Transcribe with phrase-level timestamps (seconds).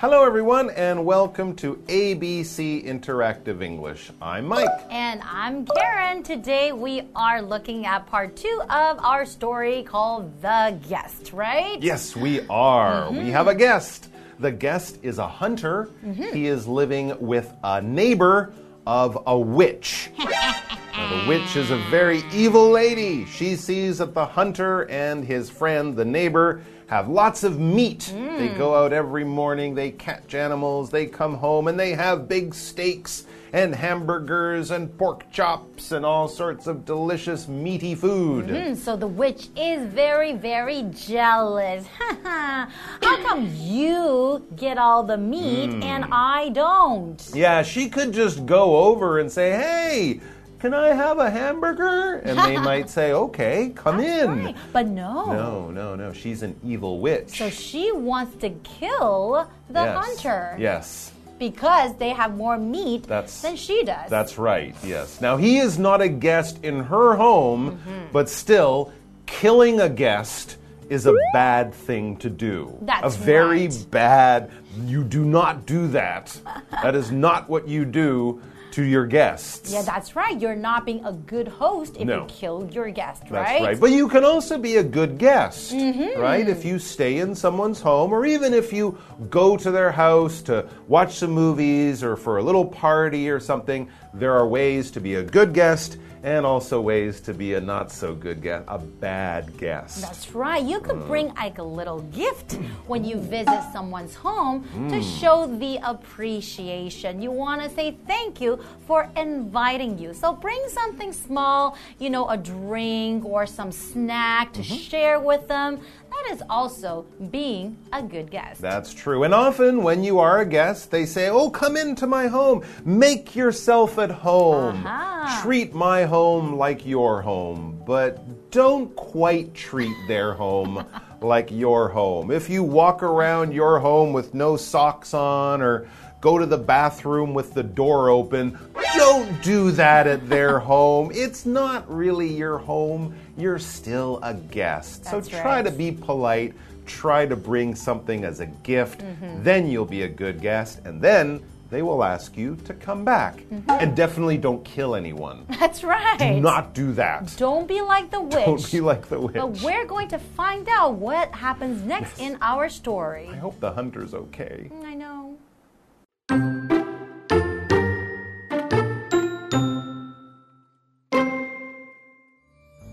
[0.00, 4.10] Hello, everyone, and welcome to ABC Interactive English.
[4.22, 4.66] I'm Mike.
[4.88, 6.22] And I'm Karen.
[6.22, 11.82] Today we are looking at part two of our story called The Guest, right?
[11.82, 13.10] Yes, we are.
[13.10, 13.24] Mm -hmm.
[13.24, 14.08] We have a guest.
[14.40, 16.32] The guest is a hunter, mm -hmm.
[16.32, 18.52] he is living with a neighbor
[18.86, 20.10] of a witch.
[20.96, 23.26] now, the witch is a very evil lady.
[23.26, 26.60] She sees that the hunter and his friend, the neighbor,
[26.90, 28.12] have lots of meat.
[28.12, 28.38] Mm.
[28.38, 32.52] They go out every morning, they catch animals, they come home, and they have big
[32.52, 38.46] steaks and hamburgers and pork chops and all sorts of delicious meaty food.
[38.46, 41.86] Mm, so the witch is very, very jealous.
[42.24, 42.66] How
[43.00, 45.84] come you get all the meat mm.
[45.84, 47.24] and I don't?
[47.32, 50.20] Yeah, she could just go over and say, hey,
[50.60, 52.16] can I have a hamburger?
[52.16, 54.44] And they might say, okay, come That's in.
[54.44, 54.56] Right.
[54.72, 55.32] But no.
[55.32, 56.12] No, no, no.
[56.12, 57.38] She's an evil witch.
[57.38, 60.04] So she wants to kill the yes.
[60.04, 60.56] hunter.
[60.58, 61.12] Yes.
[61.38, 64.10] Because they have more meat that's, than she does.
[64.10, 65.22] That's right, yes.
[65.22, 68.12] Now, he is not a guest in her home, mm -hmm.
[68.12, 68.92] but still,
[69.24, 70.58] killing a guest
[70.90, 72.76] is a bad thing to do.
[72.82, 73.90] That's a very right.
[73.90, 74.50] bad.
[74.86, 76.40] You do not do that.
[76.82, 78.40] that is not what you do
[78.72, 79.72] to your guests.
[79.72, 80.40] Yeah, that's right.
[80.40, 82.22] You're not being a good host if no.
[82.22, 83.30] you killed your guest, right?
[83.30, 83.80] That's right.
[83.80, 86.20] But you can also be a good guest, mm -hmm.
[86.20, 86.48] right?
[86.48, 88.96] If you stay in someone's home or even if you
[89.30, 93.88] go to their house to watch some movies or for a little party or something,
[94.14, 97.90] there are ways to be a good guest and also ways to be a not
[97.90, 100.02] so good guest, a bad guest.
[100.02, 100.62] That's right.
[100.62, 102.52] You could bring like a little gift
[102.86, 104.90] when you visit someone's home mm.
[104.90, 107.22] to show the appreciation.
[107.22, 110.12] You want to say thank you for inviting you.
[110.12, 114.90] So bring something small, you know, a drink or some snack to mm -hmm.
[114.90, 118.60] share with them that is also being a good guest.
[118.60, 119.24] That's true.
[119.24, 122.64] And often when you are a guest, they say, Oh, come into my home.
[122.84, 124.76] Make yourself at home.
[124.84, 125.42] Uh -huh.
[125.42, 127.82] Treat my home like your home.
[127.86, 130.84] But don't quite treat their home
[131.22, 132.30] like your home.
[132.30, 135.88] If you walk around your home with no socks on or
[136.20, 138.58] go to the bathroom with the door open.
[138.94, 141.10] Don't do that at their home.
[141.14, 143.14] It's not really your home.
[143.36, 145.04] You're still a guest.
[145.04, 145.64] That's so try right.
[145.64, 146.54] to be polite.
[146.86, 149.02] Try to bring something as a gift.
[149.02, 149.44] Mm -hmm.
[149.44, 150.80] Then you'll be a good guest.
[150.86, 153.34] And then they will ask you to come back.
[153.50, 153.82] Mm -hmm.
[153.82, 155.38] And definitely don't kill anyone.
[155.60, 156.18] That's right.
[156.18, 157.36] Do not do that.
[157.38, 158.46] Don't be like the witch.
[158.46, 159.40] Don't be like the witch.
[159.42, 162.30] But we're going to find out what happens next yes.
[162.30, 163.28] in our story.
[163.36, 164.70] I hope the hunter's okay.
[164.92, 165.36] I know.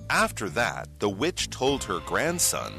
[0.09, 2.71] After that, the witch told her grandson,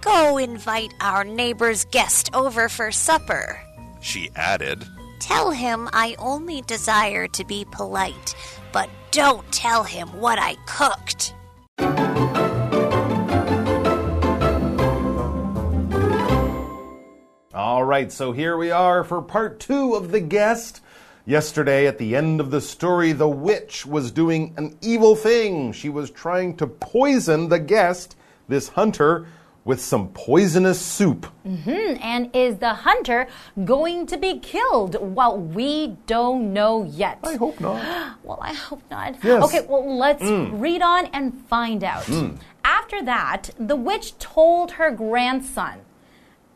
[0.00, 3.60] Go invite our neighbor's guest over for supper.
[4.00, 4.86] She added,
[5.26, 8.36] Tell him I only desire to be polite,
[8.72, 11.34] but don't tell him what I cooked.
[17.52, 20.80] All right, so here we are for part two of The Guest.
[21.24, 25.72] Yesterday, at the end of the story, the witch was doing an evil thing.
[25.72, 28.14] She was trying to poison the guest,
[28.46, 29.26] this hunter,
[29.66, 31.26] with some poisonous soup.
[31.44, 31.98] Mm -hmm.
[32.12, 33.26] And is the hunter
[33.64, 34.92] going to be killed?
[35.16, 37.16] Well, we don't know yet.
[37.32, 37.80] I hope not.
[38.26, 39.10] well, I hope not.
[39.22, 39.44] Yes.
[39.44, 40.62] Okay, well, let's mm.
[40.62, 42.06] read on and find out.
[42.06, 42.38] Mm.
[42.62, 45.76] After that, the witch told her grandson.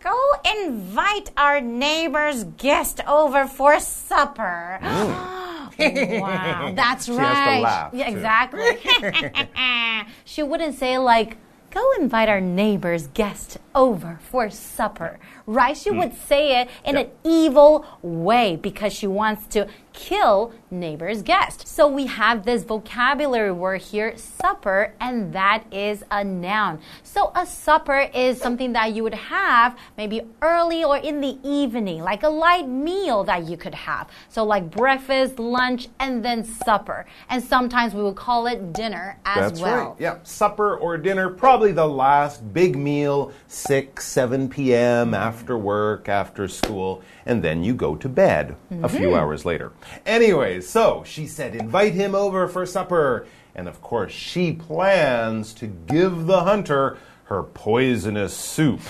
[0.03, 0.19] Go
[0.63, 4.79] invite our neighbor's guest over for supper.
[4.83, 5.41] Mm.
[6.21, 7.91] wow, that's right.
[7.93, 8.79] yeah, exactly.
[10.33, 11.37] she wouldn't say like,
[11.71, 15.77] "Go invite our neighbor's guest over for supper." Right?
[15.77, 15.99] She mm.
[15.99, 17.07] would say it in yep.
[17.07, 21.67] an evil way because she wants to kill neighbor's guest.
[21.67, 26.81] So we have this vocabulary word here, supper, and that is a noun.
[27.03, 32.03] So a supper is something that you would have maybe early or in the evening,
[32.03, 34.09] like a light meal that you could have.
[34.29, 37.07] So like breakfast, lunch, and then supper.
[37.29, 39.91] And sometimes we would call it dinner as That's well.
[39.91, 40.01] Right.
[40.01, 45.15] Yeah, supper or dinner, probably the last big meal, 6, 7 p.m.
[45.15, 48.85] after work, after school, and then you go to bed mm -hmm.
[48.85, 49.21] a few mm-hmm.
[49.21, 49.71] hours later.
[50.07, 53.27] Anyways, so she said, invite him over for supper.
[53.55, 58.81] And of course, she plans to give the hunter her poisonous soup.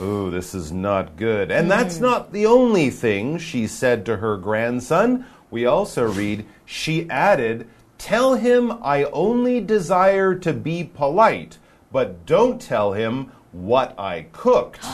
[0.00, 1.50] Ooh, this is not good.
[1.50, 2.02] And that's mm.
[2.02, 5.24] not the only thing she said to her grandson.
[5.50, 7.66] We also read, she added,
[7.98, 11.58] Tell him I only desire to be polite,
[11.92, 14.84] but don't tell him what I cooked.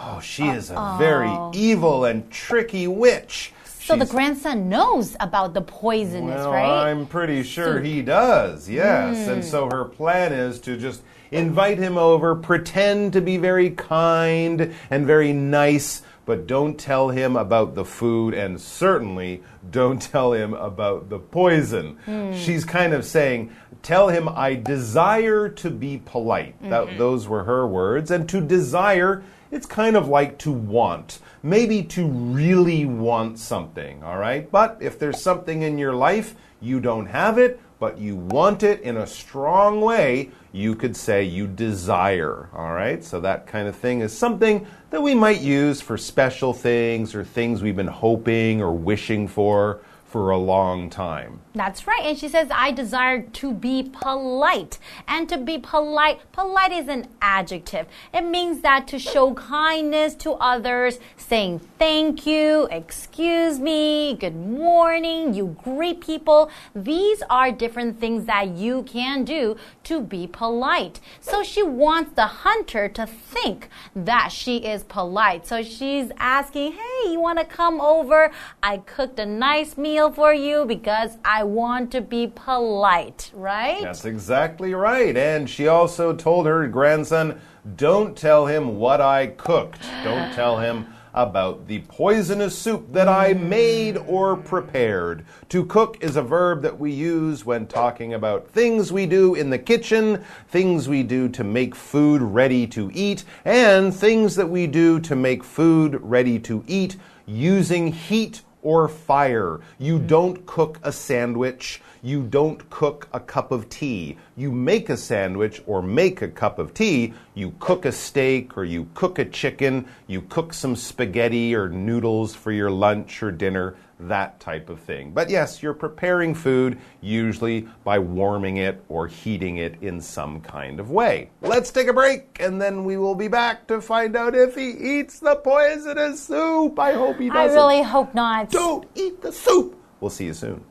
[0.00, 3.52] Oh, she is a very evil and tricky witch.
[3.64, 6.90] So the grandson knows about the poisonous, well, right?
[6.90, 9.28] I'm pretty sure he does, yes.
[9.28, 9.48] And hmm.
[9.48, 15.06] so her plan is to just invite him over, pretend to be very kind and
[15.06, 21.08] very nice, but don't tell him about the food, and certainly don't tell him about
[21.08, 21.96] the poison.
[22.04, 22.34] Hmm.
[22.34, 26.60] She's kind of saying, Tell him I desire to be polite.
[26.68, 26.98] That, mm-hmm.
[26.98, 28.10] those were her words.
[28.10, 31.20] And to desire, it's kind of like to want.
[31.42, 34.50] Maybe to really want something, all right?
[34.50, 38.80] But if there's something in your life, you don't have it, but you want it
[38.80, 43.04] in a strong way, you could say you desire, all right?
[43.04, 47.24] So that kind of thing is something that we might use for special things or
[47.24, 51.40] things we've been hoping or wishing for for a long time.
[51.54, 52.00] That's right.
[52.02, 54.78] And she says, I desire to be polite.
[55.06, 57.86] And to be polite, polite is an adjective.
[58.14, 65.34] It means that to show kindness to others, saying thank you, excuse me, good morning,
[65.34, 66.50] you greet people.
[66.74, 71.00] These are different things that you can do to be polite.
[71.20, 75.46] So she wants the hunter to think that she is polite.
[75.46, 78.30] So she's asking, hey, you want to come over?
[78.62, 83.82] I cooked a nice meal for you because I want to be polite, right?
[83.82, 85.16] That's exactly right.
[85.16, 87.40] And she also told her grandson,
[87.76, 89.82] Don't tell him what I cooked.
[90.04, 93.42] Don't tell him about the poisonous soup that I mm.
[93.42, 95.26] made or prepared.
[95.48, 99.50] To cook is a verb that we use when talking about things we do in
[99.50, 104.68] the kitchen, things we do to make food ready to eat, and things that we
[104.68, 106.96] do to make food ready to eat
[107.26, 109.60] using heat or fire.
[109.78, 110.06] You hmm.
[110.06, 111.80] don't cook a sandwich.
[112.02, 114.16] You don't cook a cup of tea.
[114.36, 117.14] You make a sandwich or make a cup of tea.
[117.34, 119.88] You cook a steak or you cook a chicken.
[120.06, 125.10] You cook some spaghetti or noodles for your lunch or dinner, that type of thing.
[125.12, 130.80] But yes, you're preparing food usually by warming it or heating it in some kind
[130.80, 131.30] of way.
[131.40, 134.70] Let's take a break and then we will be back to find out if he
[134.70, 136.78] eats the poisonous soup.
[136.78, 137.50] I hope he doesn't.
[137.50, 138.50] I really hope not.
[138.50, 139.76] Don't eat the soup.
[140.00, 140.64] We'll see you soon.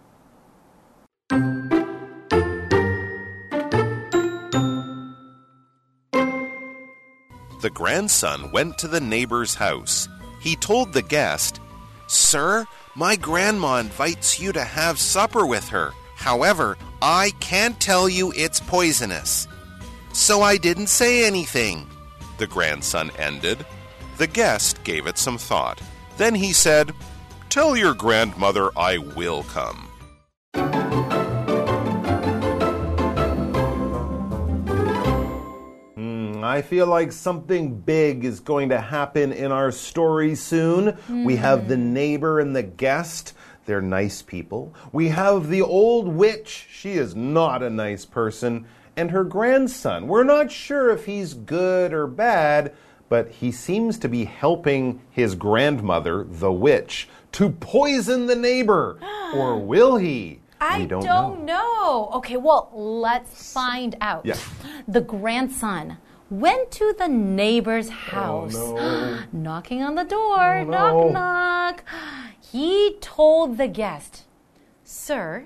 [7.59, 10.07] The grandson went to the neighbor's house.
[10.41, 11.59] He told the guest,
[12.07, 12.65] Sir,
[12.97, 15.94] my grandma invites you to have supper with her.
[16.15, 19.47] However, I can't tell you it's poisonous.
[20.13, 21.88] So I didn't say anything.
[22.39, 23.63] The grandson ended.
[24.17, 25.79] The guest gave it some thought.
[26.17, 26.91] Then he said,
[27.49, 29.87] Tell your grandmother I will come.
[36.47, 40.98] I feel like something big is going to happen in our story soon.
[41.10, 41.41] We hmm.
[41.41, 43.33] have the neighbor and the guest.
[43.65, 44.74] They're nice people.
[44.93, 46.67] We have the old witch.
[46.72, 48.65] She is not a nice person.
[48.95, 50.07] And her grandson.
[50.07, 52.74] We're not sure if he's good or bad,
[53.10, 58.98] but he seems to be helping his grandmother, the witch, to poison the neighbor.
[59.36, 60.39] or will he?
[60.60, 62.10] I don't, don't know.
[62.15, 64.25] Okay, well, let's find out.
[64.25, 64.38] Yeah.
[64.88, 65.98] The grandson
[66.29, 69.24] went to the neighbor's oh, house, Oh, no.
[69.31, 70.60] knocking on the door.
[70.60, 71.10] Oh, no.
[71.10, 71.84] Knock, knock.
[72.51, 74.24] He told the guest,
[74.86, 75.46] Sir,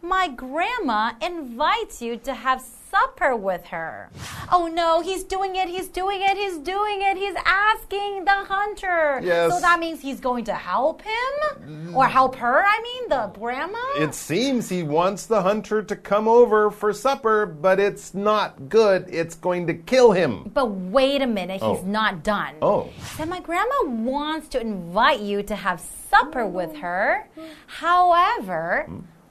[0.00, 4.10] my grandma invites you to have supper with her.
[4.50, 9.20] Oh no, he's doing it, he's doing it, he's doing it, he's asking the hunter.
[9.22, 9.52] Yes.
[9.52, 11.94] So that means he's going to help him?
[11.94, 13.78] Or help her, I mean, the grandma?
[13.98, 19.06] It seems he wants the hunter to come over for supper, but it's not good.
[19.08, 20.50] It's going to kill him.
[20.54, 21.82] But wait a minute, he's Oh.
[21.86, 22.54] not done.
[22.62, 22.88] Oh.
[23.16, 27.28] Then my grandma wants to invite you to have supper with her.
[27.66, 28.88] However,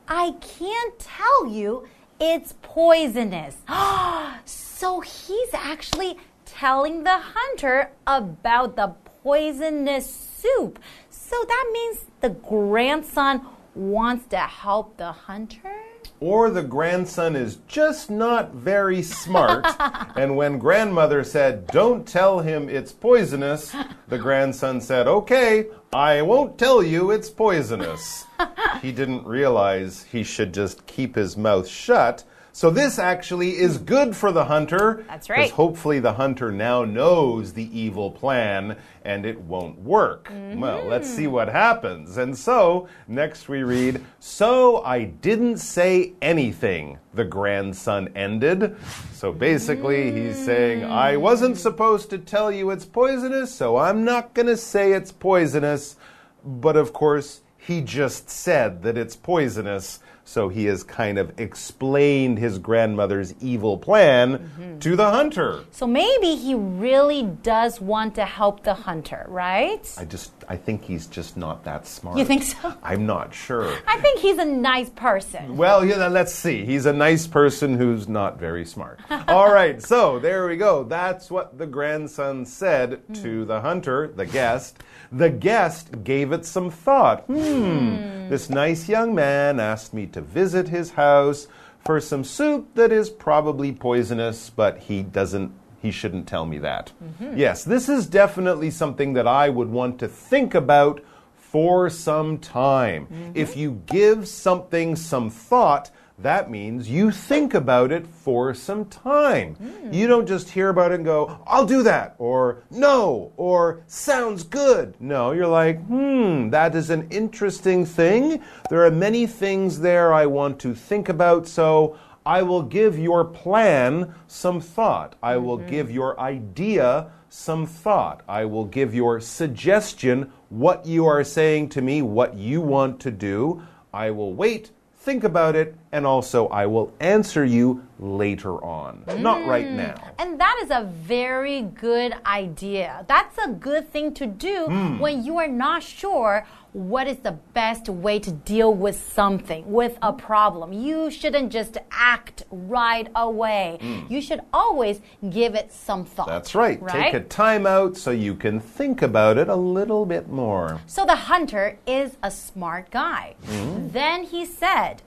[0.08, 1.88] I can't tell you
[2.20, 3.58] it's poisonous.
[4.46, 8.94] so he's actually telling the hunter about the
[9.24, 10.80] poisonous soup.
[11.10, 13.46] So that means the grandson
[13.76, 15.87] wants to help the hunter?
[16.20, 19.66] Or the grandson is just not very smart,
[20.16, 23.76] and when grandmother said, Don't tell him it's poisonous,
[24.08, 28.26] the grandson said, Okay, I won't tell you it's poisonous.
[28.82, 32.24] he didn't realize he should just keep his mouth shut.
[32.58, 33.84] So this actually is hmm.
[33.84, 35.06] good for the hunter.
[35.08, 35.42] That's right.
[35.44, 40.32] Because hopefully the hunter now knows the evil plan and it won't work.
[40.56, 41.34] Well, let's see mm-hmm.
[41.34, 42.18] what happens.
[42.18, 48.76] And so, next we read, So I didn't say anything, the grandson ended.
[49.14, 51.60] So basically, he's saying, I wasn't mm.
[51.60, 55.96] supposed to tell you it's poisonous, so I'm not going to say it's poisonous.
[56.44, 60.00] But of course, he just said that it's poisonous.
[60.27, 64.79] So he has kind of explained his grandmother's evil plan mm-hmm.
[64.79, 65.63] to the hunter.
[65.72, 69.89] So maybe he really does want to help the hunter, right?
[69.98, 72.17] I just, I think he's just not that smart.
[72.17, 72.74] You think so?
[72.84, 73.74] I'm not sure.
[73.88, 75.55] I think he's a nice person.
[75.55, 76.65] Well, yeah, let's see.
[76.65, 79.00] He's a nice person who's not very smart.
[79.29, 80.84] All right, so there we go.
[80.84, 83.13] That's what the grandson said hmm.
[83.13, 84.84] to the hunter, the guest.
[85.10, 87.24] The guest gave it some thought.
[87.27, 88.29] Hmm, hmm.
[88.29, 91.48] this nice young man asked me to visit his house
[91.86, 95.52] for some soup that is probably poisonous, but he doesn't.
[95.82, 96.92] He shouldn't tell me that.
[97.04, 97.38] Mm-hmm.
[97.38, 101.02] Yes, this is definitely something that I would want to think about
[101.36, 103.06] for some time.
[103.06, 103.32] Mm-hmm.
[103.36, 109.56] If you give something some thought, that means you think about it for some time.
[109.92, 114.44] You don't just hear about it and go, I'll do that, or no, or sounds
[114.44, 114.96] good.
[115.00, 118.42] No, you're like, hmm, that is an interesting thing.
[118.70, 123.24] There are many things there I want to think about, so I will give your
[123.24, 125.16] plan some thought.
[125.22, 128.24] I will give your idea some thought.
[128.28, 133.12] I will give your suggestion what you are saying to me, what you want to
[133.12, 133.62] do.
[133.94, 139.04] I will wait, think about it, and also I will answer you later on.
[139.18, 139.96] Not right now.
[140.20, 143.04] And that is a very good idea.
[143.08, 145.00] That's a good thing to do Hmm.
[145.00, 149.98] when you are not sure what is the best way to deal with something, with
[150.04, 150.72] a problem.
[150.74, 153.80] You shouldn't just act right away.
[154.10, 155.01] You should always
[155.32, 156.27] give it some thought.
[156.27, 156.80] That's right.
[156.80, 157.12] Right?
[157.12, 160.80] Take a time out so you can think about it a little bit more.
[160.86, 163.34] So the hunter is a smart guy.
[163.48, 163.88] Hmm.
[163.89, 165.01] Then he said,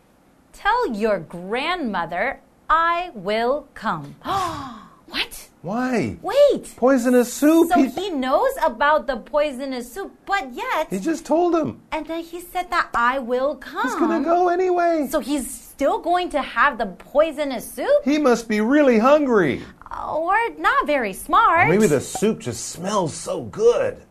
[0.53, 4.17] Tell your grandmother I will come.
[4.23, 5.49] what?
[5.63, 6.17] Why?
[6.23, 6.75] Wait.
[6.77, 7.69] Poisonous soup.
[7.73, 11.83] So he, he knows about the poisonous soup, but yet, he just told him.
[11.93, 13.83] and then he said that I will come.
[13.83, 15.09] He's gonna go anyway.
[15.11, 19.63] So he's still going to have the poisonous soup, he must be really hungry.
[19.91, 21.69] or not very smart.
[21.69, 24.03] Maybe the soup just smells so good.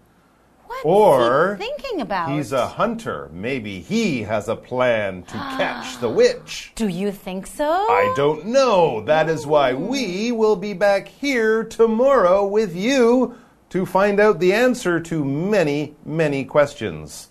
[0.83, 2.31] Or he thinking about?
[2.31, 3.29] He's a hunter.
[3.33, 6.71] Maybe he has a plan to catch the witch.
[6.75, 7.69] Do you think so?
[7.69, 9.01] I don't know.
[9.01, 13.35] That is why we will be back here tomorrow with you
[13.69, 17.29] to find out the answer to many, many questions.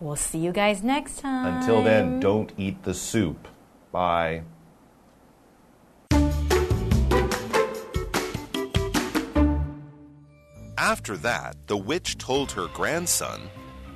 [0.00, 1.56] We'll see you guys next time.
[1.56, 3.48] Until then, don't eat the soup.
[3.92, 4.42] Bye.
[10.78, 13.50] After that, the witch told her grandson,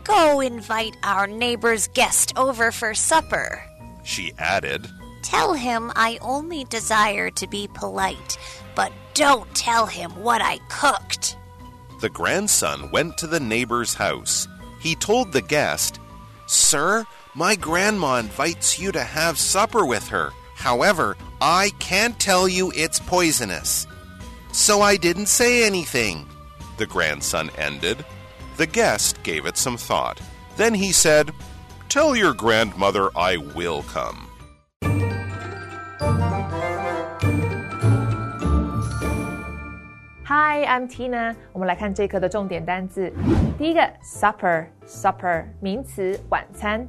[0.05, 3.63] Go invite our neighbor's guest over for supper.
[4.03, 4.89] she added,
[5.23, 8.39] Tell him I only desire to be polite,
[8.75, 11.37] but don't tell him what I cooked.
[12.01, 14.49] The grandson went to the neighbor's house.
[14.81, 16.01] He told the guest,
[16.47, 20.31] Sir, my grandma invites you to have supper with her.
[20.55, 23.87] However, I can't tell you it's poisonous.
[24.53, 26.27] So I didn't say anything
[26.80, 27.98] The grandson ended.
[28.58, 30.20] The guest gave it some thought.
[30.58, 31.32] Then he said,
[31.90, 34.28] Tell your grandmother I will come.
[40.28, 41.36] Hi, I'm Tina。
[41.54, 43.14] 我们来看这一课的重点单字。
[43.58, 46.86] 第一个，supper，supper 名词，晚餐。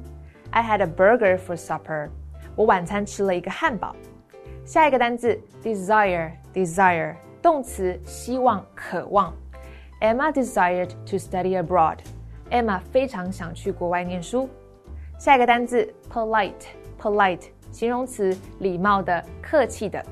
[0.51, 2.09] I had a burger for supper。
[2.55, 3.95] 我晚餐吃了一个汉堡。
[4.65, 9.33] 下一个单字，desire，desire 动词，希望、渴望。
[10.01, 14.49] Emma desired to study abroad。Emma 非常想去国外念书。
[15.17, 20.03] 下一个单字，polite，polite 形容词，礼貌的、客气的。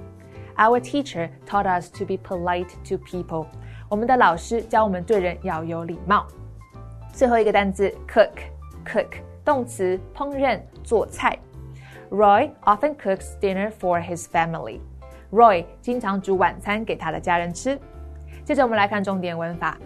[0.58, 3.48] Our teacher taught us to be polite to people。
[3.90, 6.26] 我们的老师教我们对人要有礼貌。
[7.14, 11.38] 最后一个单词，cook，cook 动词，烹饪、做菜。
[12.10, 17.80] Roy often cooks dinner for his family。Roy 经常煮晚餐给他的家人吃。
[18.51, 19.79] 接着我们来看重点文法。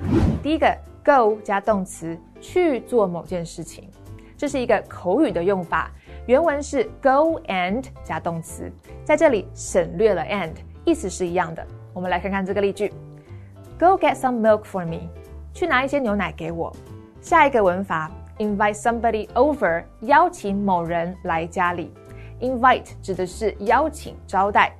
[0.43, 3.91] 第一个，go 加动词，去做某件事情，
[4.39, 5.91] 这是一个口语的用法。
[6.25, 8.73] 原文是 go and 加动词，
[9.05, 10.55] 在这里省略了 and，
[10.87, 11.63] 意思是一样的。
[11.93, 12.89] 我们来看看这个例句
[13.79, 15.11] ：Go get some milk for me，
[15.53, 16.75] 去拿一些牛奶给我。
[17.21, 21.93] 下一个文法，invite somebody over，邀请某人来家里。
[22.41, 24.75] invite 指的是邀请、招待。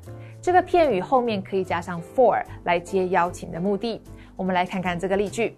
[0.45, 4.03] 这个片语后面可以加上 for 来接邀请的目的。
[4.37, 5.57] 我们来看看这个例句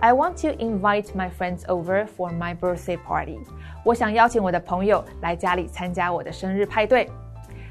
[0.00, 3.38] ：I want to invite my friends over for my birthday party。
[3.84, 7.06] 我想邀请我的朋友来家里参加我的生日派对。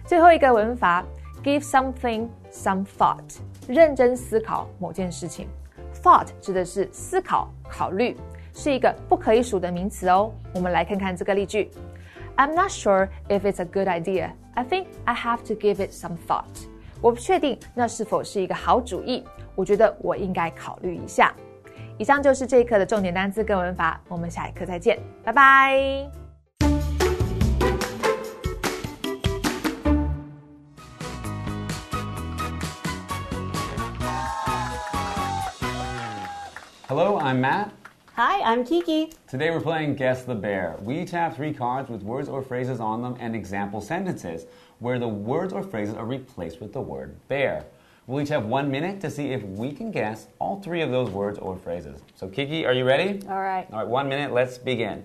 [0.06, 1.04] 最后一个文法
[1.44, 5.48] ，give something some thought，认真思考某件事情。
[6.04, 8.16] thought 指的是思考、考虑，
[8.54, 10.32] 是一个不可以数的名词哦。
[10.54, 11.72] 我们来看看这个例句
[12.37, 14.31] ：I'm not sure if it's a good idea.
[14.55, 16.67] I think I have to give it some thought.
[17.01, 19.25] 我不确定那是否是一个好主意，
[19.55, 21.33] 我觉得我应该考虑一下。
[21.97, 26.11] 以上就是这一课的重点单词跟文法，我们下一课再见，拜拜。
[36.89, 37.69] Hello, I'm Matt.
[38.16, 39.12] Hi, I'm Kiki.
[39.28, 40.76] Today we're playing Guess the Bear.
[40.84, 44.46] We each have three cards with words or phrases on them and example sentences
[44.78, 47.66] where the words or phrases are replaced with the word bear.
[48.06, 51.10] We'll each have one minute to see if we can guess all three of those
[51.10, 52.02] words or phrases.
[52.14, 53.20] So, Kiki, are you ready?
[53.28, 53.66] All right.
[53.72, 55.04] All right, one minute, let's begin.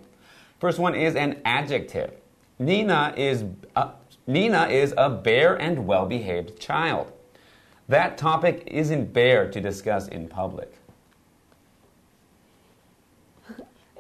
[0.60, 2.12] First one is an adjective.
[2.58, 3.92] Nina is a,
[4.26, 7.10] Nina is a bear and well behaved child.
[7.88, 10.74] That topic isn't bear to discuss in public.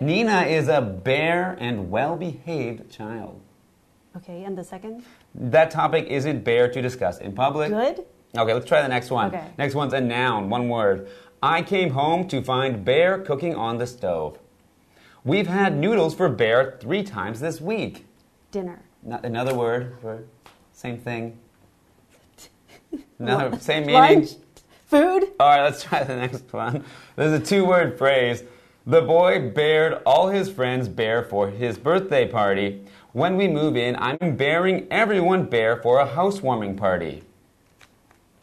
[0.00, 3.40] Nina is a bear and well behaved child.
[4.16, 5.04] Okay, and the second?
[5.34, 7.70] That topic isn't bear to discuss in public.
[7.70, 8.04] Good.
[8.36, 9.28] Okay, let's try the next one.
[9.28, 9.46] Okay.
[9.58, 11.08] Next one's a noun, one word.
[11.42, 14.38] I came home to find Bear cooking on the stove.
[15.24, 18.06] We've had noodles for Bear three times this week.
[18.50, 18.82] Dinner.
[19.02, 20.24] No- another word for
[20.72, 21.38] same thing.
[23.18, 24.20] Another same meaning.
[24.20, 24.30] Lunch.
[24.86, 25.24] Food.
[25.38, 26.82] All right, let's try the next one.
[27.14, 28.42] There's a two word phrase.
[28.88, 32.82] The boy bared all his friends bear for his birthday party.
[33.12, 37.22] When we move in, I'm bearing everyone bear for a housewarming party.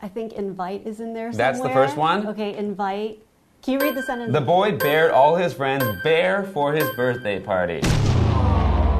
[0.03, 2.27] I think invite is in there That's the first one?
[2.27, 3.25] Okay, invite.
[3.63, 4.33] Can you read the sentence?
[4.33, 7.81] The boy bared all his friends bear for his birthday party.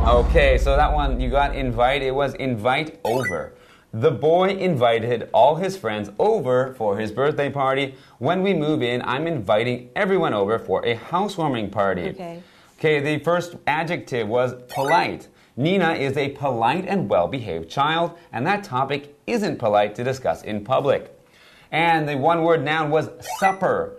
[0.08, 2.02] Okay, so that one you got invite.
[2.02, 3.54] It was invite over.
[3.98, 7.96] The boy invited all his friends over for his birthday party.
[8.18, 12.10] When we move in, I'm inviting everyone over for a housewarming party.
[12.10, 12.44] Okay.
[12.78, 15.30] Okay, the first adjective was polite.
[15.56, 20.44] Nina is a polite and well behaved child, and that topic isn't polite to discuss
[20.44, 21.18] in public.
[21.72, 23.96] And the one word noun was supper.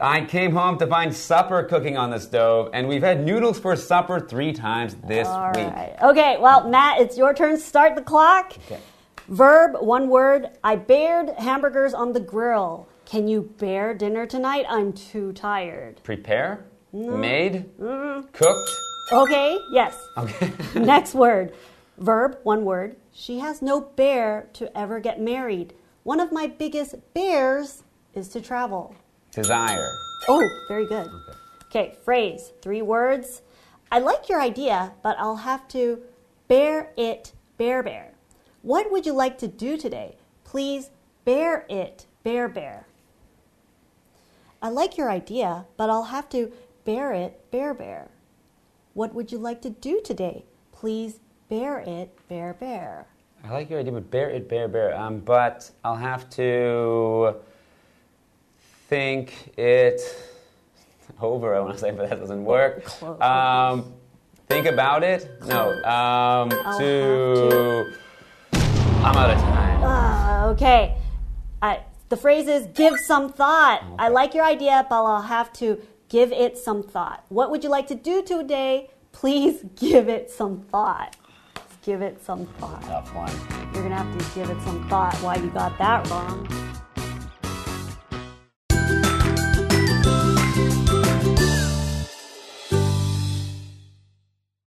[0.00, 3.76] I came home to find supper cooking on the stove, and we've had noodles for
[3.76, 5.68] supper three times this All week.
[5.68, 5.94] right.
[6.02, 7.56] Okay, well, Matt, it's your turn.
[7.60, 8.52] Start the clock.
[8.66, 8.80] Okay.
[9.28, 10.50] Verb, one word.
[10.62, 12.88] I bared hamburgers on the grill.
[13.04, 14.66] Can you bear dinner tonight?
[14.68, 16.00] I'm too tired.
[16.04, 16.64] Prepare?
[16.92, 17.66] Made?
[18.32, 18.70] Cooked?
[19.12, 19.96] Okay, yes.
[20.16, 20.52] Okay.
[20.74, 21.54] Next word.
[21.98, 22.96] Verb, one word.
[23.12, 25.74] She has no bear to ever get married.
[26.04, 27.82] One of my biggest bears
[28.14, 28.94] is to travel.
[29.32, 29.90] Desire.
[30.28, 31.08] Oh, very good.
[31.66, 33.42] Okay, phrase, three words.
[33.90, 36.00] I like your idea, but I'll have to
[36.48, 38.15] bear it, bear, bear.
[38.66, 40.16] What would you like to do today?
[40.42, 40.90] Please
[41.24, 42.88] bear it, bear, bear.
[44.60, 46.50] I like your idea, but I'll have to
[46.84, 48.08] bear it, bear, bear.
[48.94, 50.44] What would you like to do today?
[50.72, 53.06] Please bear it, bear, bear.
[53.44, 54.98] I like your idea, but bear it, bear, bear.
[54.98, 57.36] Um, but I'll have to
[58.88, 60.00] think it
[61.22, 61.54] over.
[61.54, 63.00] I want to say, but that doesn't work.
[63.22, 63.92] Um,
[64.48, 65.30] think about it.
[65.46, 65.70] No.
[65.84, 66.50] Um,
[66.80, 67.92] to.
[69.06, 69.82] I'm out of time.
[69.84, 70.96] Uh, okay.
[71.62, 73.84] I, the phrase is give some thought.
[74.00, 77.24] I like your idea, but I'll have to give it some thought.
[77.28, 78.90] What would you like to do today?
[79.12, 81.14] Please give it some thought.
[81.82, 82.82] Give it some thought.
[82.82, 83.32] Tough one.
[83.72, 86.65] You're going to have to give it some thought why you got that wrong.